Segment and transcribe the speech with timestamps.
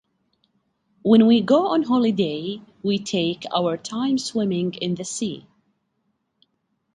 [1.03, 5.45] When we go on holiday, we take our time swimming in the sea.